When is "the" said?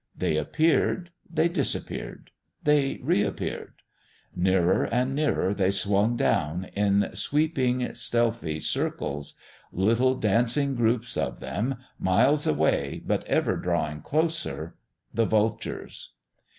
15.13-15.25